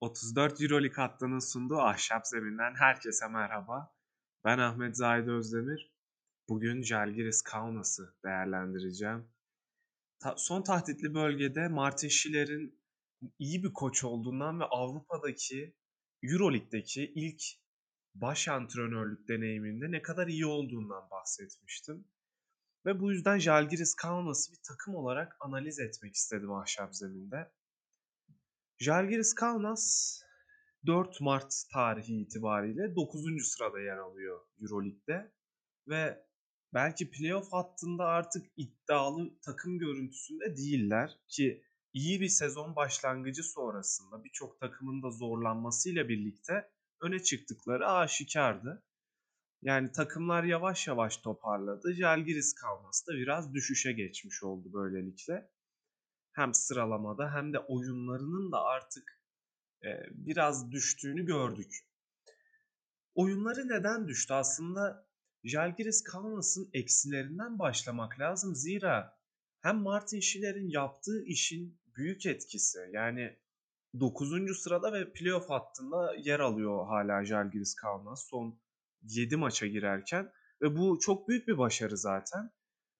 [0.00, 3.94] 34 Euroleague hattının sunduğu Ahşap Zemin'den herkese merhaba.
[4.44, 5.92] Ben Ahmet Zahid Özdemir.
[6.48, 9.28] Bugün Jalgiris Kaunas'ı değerlendireceğim.
[10.20, 12.80] Ta- son tahtitli bölgede Martin Schiller'in
[13.38, 15.74] iyi bir koç olduğundan ve Avrupa'daki
[16.22, 17.42] Euroleague'deki ilk
[18.14, 22.08] baş antrenörlük deneyiminde ne kadar iyi olduğundan bahsetmiştim.
[22.86, 27.52] Ve bu yüzden Jalgiris Kaunas'ı bir takım olarak analiz etmek istedim Ahşap Zemin'de.
[28.80, 30.18] Jalgiris Kaunas
[30.86, 33.48] 4 Mart tarihi itibariyle 9.
[33.48, 35.32] sırada yer alıyor Euroleague'de
[35.88, 36.24] ve
[36.74, 44.60] belki playoff hattında artık iddialı takım görüntüsünde değiller ki iyi bir sezon başlangıcı sonrasında birçok
[44.60, 46.70] takımın da zorlanmasıyla birlikte
[47.00, 48.82] öne çıktıkları aşikardı.
[49.62, 51.94] Yani takımlar yavaş yavaş toparladı.
[51.94, 55.50] Jalgiris Kaunas da biraz düşüşe geçmiş oldu böylelikle
[56.38, 59.22] hem sıralamada hem de oyunlarının da artık
[59.84, 61.74] e, biraz düştüğünü gördük.
[63.14, 64.34] Oyunları neden düştü?
[64.34, 65.08] Aslında
[65.44, 68.54] Jalgiris Kaunas'ın eksilerinden başlamak lazım.
[68.54, 69.18] Zira
[69.60, 72.78] hem Martin Schiller'in yaptığı işin büyük etkisi.
[72.92, 73.38] Yani
[74.00, 74.58] 9.
[74.62, 78.60] sırada ve playoff hattında yer alıyor hala Jalgiris Kaunas son
[79.02, 80.32] 7 maça girerken.
[80.62, 82.50] Ve bu çok büyük bir başarı zaten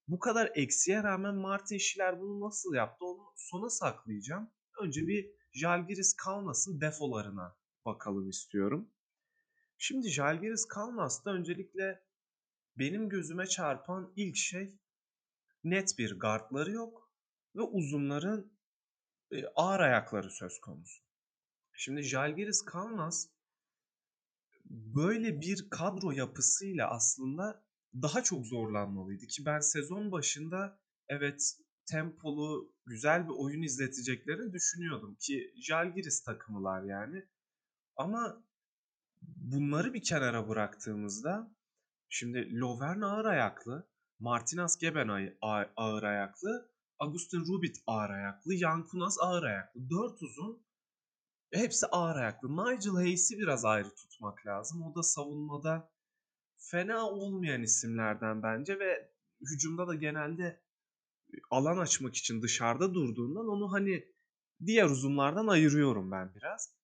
[0.09, 4.50] bu kadar eksiye rağmen Martin Schiller bunu nasıl yaptı onu sona saklayacağım.
[4.81, 8.91] Önce bir Jalgiris Kaunas'ın defolarına bakalım istiyorum.
[9.78, 12.03] Şimdi Jalgiris Kaunas'ta öncelikle
[12.78, 14.78] benim gözüme çarpan ilk şey
[15.64, 17.12] net bir gardları yok
[17.56, 18.53] ve uzunların
[19.31, 21.03] e, ağır ayakları söz konusu.
[21.72, 23.28] Şimdi Jalgiris Kaunas
[24.70, 31.59] böyle bir kadro yapısıyla aslında daha çok zorlanmalıydı ki ben sezon başında evet
[31.91, 37.25] tempolu güzel bir oyun izleteceklerini düşünüyordum ki Jalgiris takımılar yani.
[37.97, 38.44] Ama
[39.22, 41.56] bunları bir kenara bıraktığımızda
[42.09, 43.88] şimdi Lovern ağır ayaklı,
[44.19, 45.37] Martinas Geben
[45.77, 49.91] ağır ayaklı, Agustin Rubit ağır ayaklı, Yankunas ağır ayaklı.
[49.91, 50.66] Dört uzun
[51.53, 52.48] hepsi ağır ayaklı.
[52.48, 54.82] Nigel Hayes'i biraz ayrı tutmak lazım.
[54.82, 55.93] O da savunmada
[56.56, 60.68] fena olmayan isimlerden bence ve hücumda da genelde
[61.50, 64.05] alan açmak için dışarıda durduğundan onu hani
[64.66, 66.75] diğer uzunlardan ayırıyorum ben biraz.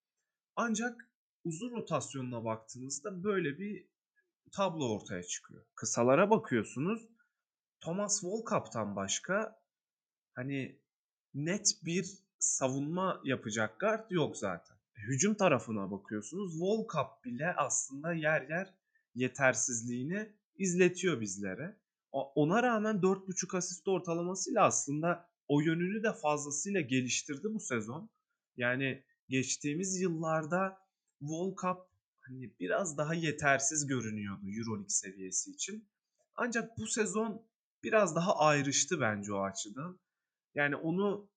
[0.57, 1.11] Ancak
[1.45, 3.87] uzun rotasyonuna baktığınızda böyle bir
[4.53, 5.65] tablo ortaya çıkıyor.
[5.75, 7.09] Kısalara bakıyorsunuz.
[7.81, 9.63] Thomas Volkap'tan başka
[10.35, 10.81] hani
[11.35, 12.07] net bir
[12.39, 14.77] savunma yapacak guard yok zaten.
[14.95, 16.61] Hücum tarafına bakıyorsunuz.
[16.61, 18.75] Volkap bile aslında yer yer
[19.15, 21.77] yetersizliğini izletiyor bizlere.
[22.15, 28.11] Ona rağmen 4.5 asist ortalamasıyla aslında o yönünü de fazlasıyla geliştirdi bu sezon.
[28.57, 30.79] Yani geçtiğimiz yıllarda
[31.19, 31.79] World Cup
[32.21, 35.89] hani biraz daha yetersiz görünüyordu EuroLeague seviyesi için.
[36.35, 37.47] Ancak bu sezon
[37.83, 40.01] biraz daha ayrıştı bence o açıdan.
[40.55, 41.31] Yani onu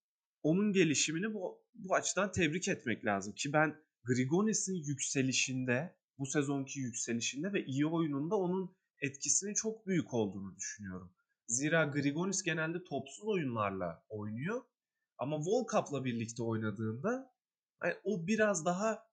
[0.43, 7.53] onun gelişimini bu, bu açıdan tebrik etmek lazım ki ben Grigonis'in yükselişinde bu sezonki yükselişinde
[7.53, 11.13] ve iyi oyununda onun etkisinin çok büyük olduğunu düşünüyorum.
[11.47, 14.61] Zira Grigonis genelde topsuz oyunlarla oynuyor.
[15.17, 17.33] Ama Volkap'la birlikte oynadığında
[17.83, 19.07] yani o biraz daha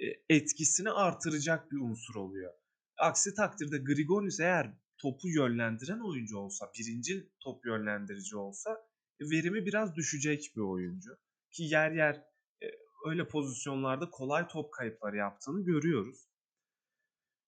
[0.00, 2.52] e, etkisini artıracak bir unsur oluyor.
[2.98, 8.88] Aksi takdirde Grigonis eğer topu yönlendiren oyuncu olsa, birinci top yönlendirici olsa
[9.20, 11.10] verimi biraz düşecek bir oyuncu.
[11.50, 12.14] Ki yer yer
[12.62, 12.66] e,
[13.06, 16.28] öyle pozisyonlarda kolay top kayıpları yaptığını görüyoruz.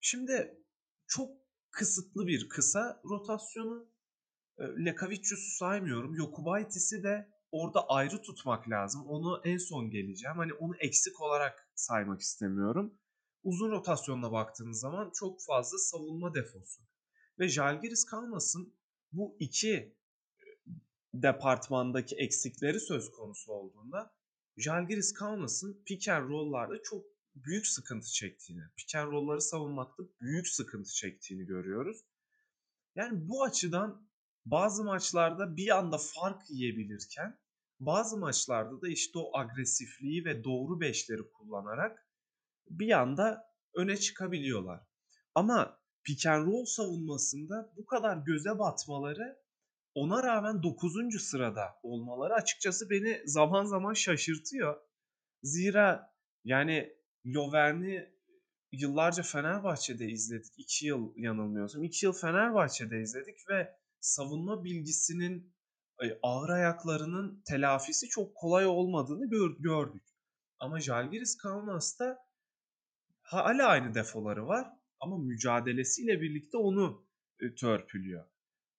[0.00, 0.64] Şimdi
[1.06, 1.39] çok
[1.70, 3.90] kısıtlı bir kısa rotasyonu.
[4.58, 6.14] E, Lekavicius'u saymıyorum.
[6.14, 9.06] Yokubaitis'i de orada ayrı tutmak lazım.
[9.06, 10.36] Onu en son geleceğim.
[10.36, 12.94] Hani onu eksik olarak saymak istemiyorum.
[13.42, 16.82] Uzun rotasyonuna baktığınız zaman çok fazla savunma defosu.
[17.38, 18.74] Ve Jalgiris kalmasın
[19.12, 19.94] bu iki e,
[21.14, 24.14] departmandaki eksikleri söz konusu olduğunda
[24.56, 27.04] Jalgiris Kaunas'ın pick and roll'larda çok
[27.34, 32.04] büyük sıkıntı çektiğini, pick and roll'ları savunmakta büyük sıkıntı çektiğini görüyoruz.
[32.94, 34.08] Yani bu açıdan
[34.44, 37.38] bazı maçlarda bir anda fark yiyebilirken
[37.80, 42.06] bazı maçlarda da işte o agresifliği ve doğru beşleri kullanarak
[42.70, 44.80] bir anda öne çıkabiliyorlar.
[45.34, 49.40] Ama pick and roll savunmasında bu kadar göze batmaları
[49.94, 51.22] ona rağmen 9.
[51.22, 54.80] sırada olmaları açıkçası beni zaman zaman şaşırtıyor.
[55.42, 58.08] Zira yani Lovern'i
[58.72, 60.52] yıllarca Fenerbahçe'de izledik.
[60.56, 61.82] 2 yıl yanılmıyorsam.
[61.82, 65.54] 2 yıl Fenerbahçe'de izledik ve savunma bilgisinin
[66.22, 70.02] ağır ayaklarının telafisi çok kolay olmadığını gördük.
[70.58, 72.18] Ama Žalgiris Kaunas'ta
[73.22, 74.68] hala aynı defoları var
[75.00, 77.06] ama mücadelesiyle birlikte onu
[77.40, 78.24] e, törpülüyor.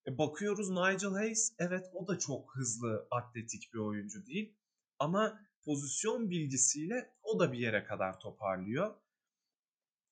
[0.07, 4.55] E, bakıyoruz Nigel Hayes evet o da çok hızlı atletik bir oyuncu değil
[4.99, 8.95] ama pozisyon bilgisiyle o da bir yere kadar toparlıyor.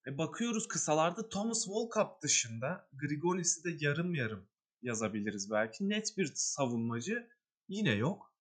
[0.08, 4.48] E, bakıyoruz kısalarda Thomas Volkap dışında Grigonis'i de yarım yarım
[4.82, 5.90] yazabiliriz belki.
[5.90, 7.30] Net bir savunmacı
[7.68, 8.34] yine yok.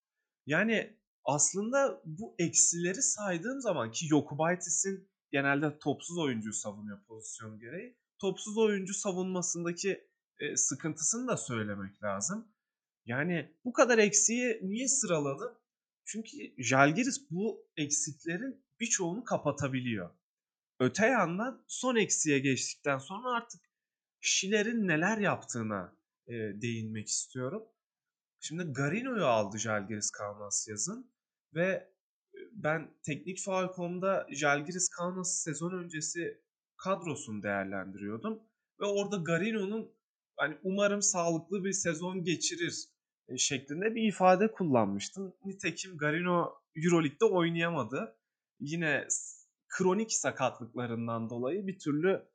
[0.47, 7.99] Yani aslında bu eksileri saydığım zaman ki Jokubaitis'in genelde topsuz oyuncuyu savunuyor pozisyon gereği.
[8.19, 10.09] Topsuz oyuncu savunmasındaki
[10.39, 12.49] e, sıkıntısını da söylemek lazım.
[13.07, 15.59] Yani bu kadar eksiği niye sıraladım?
[16.05, 16.29] Çünkü
[16.59, 20.11] Jalgiris bu eksiklerin birçoğunu kapatabiliyor.
[20.81, 23.61] Öte yandan son eksiğe geçtikten sonra artık
[24.21, 25.97] Schiller'in neler yaptığına
[26.27, 27.63] e, değinmek istiyorum.
[28.41, 31.13] Şimdi Garino'yu aldı Jalgiris Kaunas yazın
[31.55, 31.93] ve
[32.53, 36.43] ben teknik Falcon'da Jalgiris Kaunas sezon öncesi
[36.77, 38.43] kadrosunu değerlendiriyordum.
[38.81, 39.93] Ve orada Garino'nun
[40.37, 42.89] hani umarım sağlıklı bir sezon geçirir
[43.29, 45.35] e, şeklinde bir ifade kullanmıştım.
[45.45, 48.18] Nitekim Garino Euroleague'de oynayamadı.
[48.61, 49.09] Yine
[49.69, 52.29] kronik sakatlıklarından dolayı bir türlü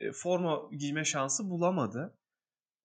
[0.00, 2.18] e, forma giyme şansı bulamadı.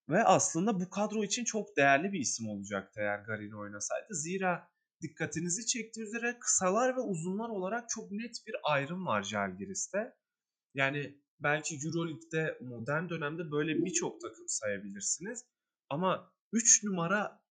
[0.09, 4.13] Ve aslında bu kadro için çok değerli bir isim olacaktı eğer Garino oynasaydı.
[4.13, 4.69] Zira
[5.01, 10.15] dikkatinizi çektiği üzere kısalar ve uzunlar olarak çok net bir ayrım var Jalgiris'te.
[10.73, 15.45] Yani belki Euroleague'de modern dönemde böyle birçok takım sayabilirsiniz.
[15.89, 17.41] Ama 3 numara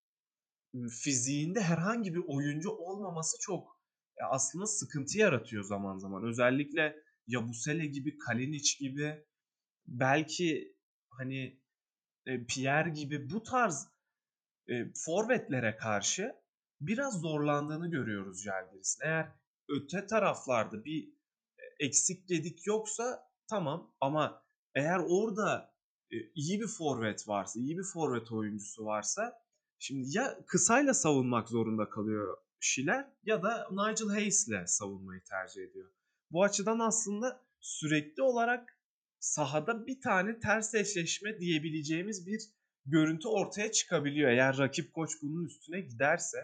[1.02, 3.79] fiziğinde herhangi bir oyuncu olmaması çok
[4.30, 6.24] aslında sıkıntı yaratıyor zaman zaman.
[6.24, 6.96] Özellikle
[7.26, 9.24] Yabusele gibi, Kalinic gibi
[9.86, 10.76] belki
[11.10, 11.60] hani
[12.48, 13.88] Pierre gibi bu tarz
[14.68, 16.34] e, forvetlere karşı
[16.80, 19.04] biraz zorlandığını görüyoruz Jalgiris'in.
[19.04, 19.32] Eğer
[19.68, 21.12] öte taraflarda bir
[21.80, 24.42] eksik gedik yoksa tamam ama
[24.74, 25.74] eğer orada
[26.34, 29.32] iyi bir forvet varsa, iyi bir forvet oyuncusu varsa
[29.78, 35.90] şimdi ya kısayla savunmak zorunda kalıyor Schiller ya da Nigel Hayes'le savunmayı tercih ediyor.
[36.30, 38.80] Bu açıdan aslında sürekli olarak
[39.18, 42.40] sahada bir tane ters eşleşme diyebileceğimiz bir
[42.86, 44.30] görüntü ortaya çıkabiliyor.
[44.30, 46.38] Eğer rakip koç bunun üstüne giderse.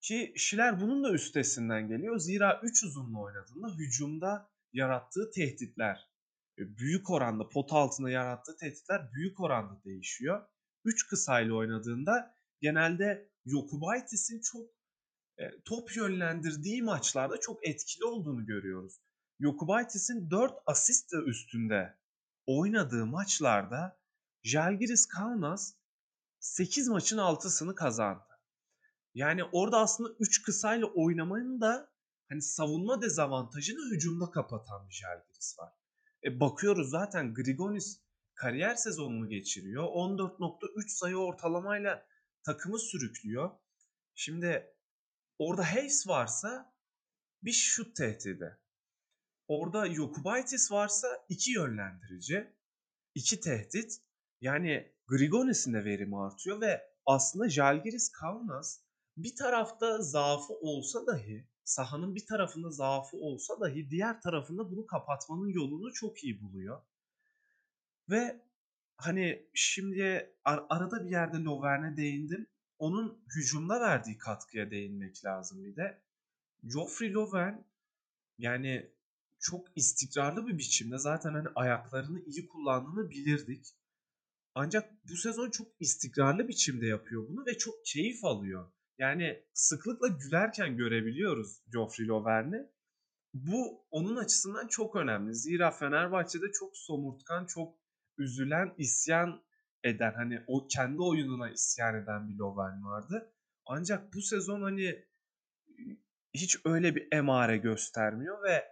[0.00, 2.18] Ki Schiller bunun da üstesinden geliyor.
[2.18, 6.10] Zira 3 uzunlu oynadığında hücumda yarattığı tehditler
[6.58, 10.46] e, büyük oranda pot altında yarattığı tehditler büyük oranda değişiyor.
[10.84, 14.70] 3 kısayla oynadığında genelde Jokubaitis'in çok
[15.64, 19.00] top yönlendirdiği maçlarda çok etkili olduğunu görüyoruz.
[19.40, 21.98] Jokubaitis'in 4 asist üstünde
[22.46, 24.00] oynadığı maçlarda
[24.42, 25.74] Jalgiris Kaunas
[26.40, 28.40] 8 maçın 6'sını kazandı.
[29.14, 31.92] Yani orada aslında 3 kısayla oynamanın da
[32.28, 35.72] hani savunma dezavantajını hücumda kapatan bir Jalgiris var.
[36.24, 38.00] E bakıyoruz zaten Grigonis
[38.34, 39.84] kariyer sezonunu geçiriyor.
[39.84, 42.06] 14.3 sayı ortalamayla
[42.42, 43.50] takımı sürüklüyor.
[44.14, 44.75] Şimdi
[45.38, 46.74] orada Hayes varsa
[47.42, 48.58] bir şut tehdidi.
[49.48, 52.54] Orada Yokubaitis varsa iki yönlendirici,
[53.14, 54.02] iki tehdit.
[54.40, 58.80] Yani Grigonis'in de verimi artıyor ve aslında Jalgiris Kaunas
[59.16, 65.48] bir tarafta zaafı olsa dahi, sahanın bir tarafında zaafı olsa dahi diğer tarafında bunu kapatmanın
[65.48, 66.82] yolunu çok iyi buluyor.
[68.10, 68.40] Ve
[68.96, 72.46] hani şimdi ar- arada bir yerde Lovern'e değindim.
[72.78, 76.02] Onun hücumda verdiği katkıya değinmek lazım bir de.
[76.64, 77.54] Geoffrey Lovern
[78.38, 78.90] yani
[79.38, 83.66] çok istikrarlı bir biçimde zaten hani ayaklarını iyi kullandığını bilirdik.
[84.54, 88.72] Ancak bu sezon çok istikrarlı biçimde yapıyor bunu ve çok keyif alıyor.
[88.98, 92.66] Yani sıklıkla gülerken görebiliyoruz Geoffrey Lovern'i.
[93.34, 95.34] Bu onun açısından çok önemli.
[95.34, 97.74] Zira Fenerbahçe'de çok somurtkan, çok
[98.18, 99.42] üzülen, isyan
[99.84, 103.32] eden hani o kendi oyununa isyan eden bir Lovern vardı.
[103.66, 105.04] Ancak bu sezon hani
[106.34, 108.64] hiç öyle bir emare göstermiyor ve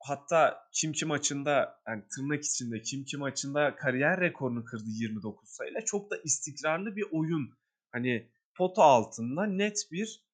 [0.00, 5.84] hatta Kimki maçında yani tırnak içinde Kimki maçında kariyer rekorunu kırdı 29 sayıyla.
[5.84, 7.50] Çok da istikrarlı bir oyun.
[7.92, 10.26] Hani pota altında net bir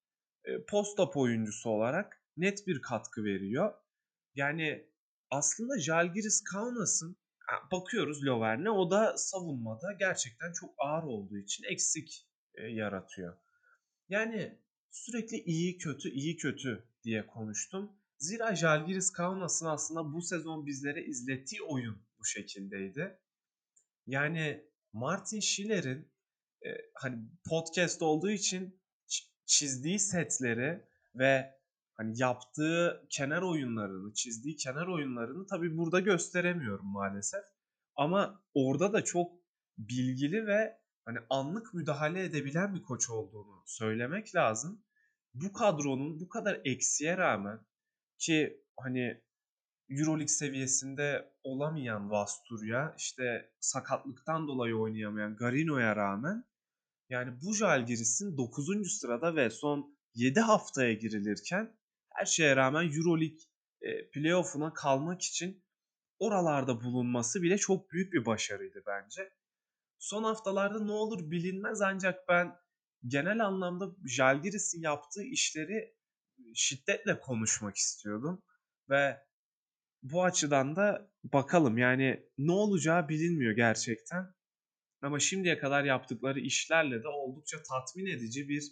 [0.67, 3.73] post-up oyuncusu olarak net bir katkı veriyor.
[4.35, 4.89] Yani
[5.31, 7.17] aslında Jalgiris Kaunas'ın
[7.71, 13.37] bakıyoruz Lovern'e o da savunmada gerçekten çok ağır olduğu için eksik e, yaratıyor.
[14.09, 14.59] Yani
[14.91, 17.91] sürekli iyi kötü iyi kötü diye konuştum.
[18.17, 23.19] Zira Jalgiris Kaunas'ın aslında bu sezon bizlere izlettiği oyun bu şekildeydi.
[24.05, 26.11] Yani Martin Schiller'in
[26.65, 27.17] e, hani
[27.49, 28.81] podcast olduğu için
[29.45, 30.85] çizdiği setleri
[31.15, 31.62] ve
[31.97, 37.43] hani yaptığı kenar oyunlarını, çizdiği kenar oyunlarını tabii burada gösteremiyorum maalesef.
[37.95, 39.31] Ama orada da çok
[39.77, 44.83] bilgili ve hani anlık müdahale edebilen bir koç olduğunu söylemek lazım.
[45.33, 47.59] Bu kadronun bu kadar eksiye rağmen
[48.17, 49.23] ki hani
[49.89, 56.45] Euroleague seviyesinde olamayan Vasturya, işte sakatlıktan dolayı oynayamayan Garino'ya rağmen
[57.09, 58.91] yani bu Žalgiris'in 9.
[58.99, 61.75] sırada ve son 7 haftaya girilirken
[62.13, 63.37] her şeye rağmen Euroleague
[63.81, 65.63] e, playoff'una kalmak için
[66.19, 69.33] oralarda bulunması bile çok büyük bir başarıydı bence.
[69.99, 72.55] Son haftalarda ne olur bilinmez ancak ben
[73.07, 75.95] genel anlamda Žalgiris'in yaptığı işleri
[76.55, 78.43] şiddetle konuşmak istiyordum
[78.89, 79.17] ve
[80.03, 84.33] bu açıdan da bakalım yani ne olacağı bilinmiyor gerçekten.
[85.01, 88.63] Ama şimdiye kadar yaptıkları işlerle de oldukça tatmin edici bir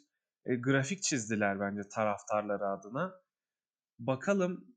[0.46, 3.22] e, grafik çizdiler bence taraftarları adına.
[4.02, 4.76] Bakalım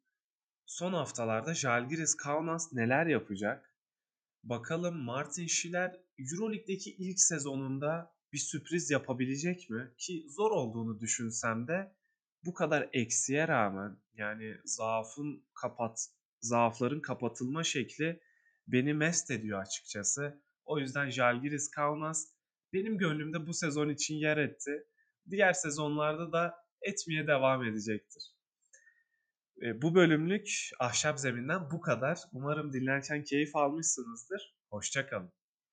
[0.66, 3.74] son haftalarda Žalgiris Kaunas neler yapacak?
[4.42, 9.94] Bakalım Martin Schiller Euroleague'deki ilk sezonunda bir sürpriz yapabilecek mi?
[9.98, 11.96] Ki zor olduğunu düşünsem de
[12.44, 16.08] bu kadar eksiye rağmen yani zaafın kapat
[16.40, 18.20] zaafların kapatılma şekli
[18.66, 20.42] beni mest ediyor açıkçası.
[20.64, 22.26] O yüzden Žalgiris Kaunas
[22.72, 24.86] benim gönlümde bu sezon için yer etti.
[25.30, 28.34] Diğer sezonlarda da etmeye devam edecektir.
[29.62, 30.48] E, bu bölümlük
[30.80, 32.18] Ahşap Zemin'den bu kadar.
[32.32, 34.54] Umarım dinlerken keyif almışsınızdır.
[34.70, 35.32] Hoşçakalın.